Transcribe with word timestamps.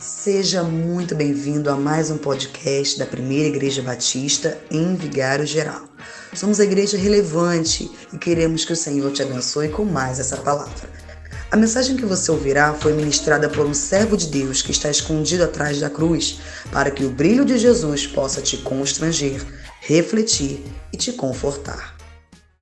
Seja 0.00 0.62
muito 0.62 1.14
bem-vindo 1.14 1.68
a 1.68 1.76
mais 1.76 2.10
um 2.10 2.16
podcast 2.16 2.98
da 2.98 3.04
Primeira 3.04 3.48
Igreja 3.48 3.82
Batista 3.82 4.56
em 4.70 4.96
Vigário 4.96 5.44
Geral. 5.44 5.82
Somos 6.32 6.58
a 6.58 6.64
igreja 6.64 6.96
relevante 6.96 7.90
e 8.10 8.16
queremos 8.16 8.64
que 8.64 8.72
o 8.72 8.76
Senhor 8.76 9.12
te 9.12 9.22
abençoe 9.22 9.68
com 9.68 9.84
mais 9.84 10.18
essa 10.18 10.38
palavra. 10.38 10.88
A 11.50 11.56
mensagem 11.56 11.96
que 11.96 12.06
você 12.06 12.30
ouvirá 12.30 12.72
foi 12.72 12.94
ministrada 12.94 13.50
por 13.50 13.66
um 13.66 13.74
servo 13.74 14.16
de 14.16 14.28
Deus 14.28 14.62
que 14.62 14.70
está 14.70 14.88
escondido 14.88 15.44
atrás 15.44 15.78
da 15.80 15.90
cruz, 15.90 16.40
para 16.72 16.90
que 16.90 17.04
o 17.04 17.10
brilho 17.10 17.44
de 17.44 17.58
Jesus 17.58 18.06
possa 18.06 18.40
te 18.40 18.56
constranger, 18.56 19.44
refletir 19.82 20.64
e 20.94 20.96
te 20.96 21.12
confortar. 21.12 21.99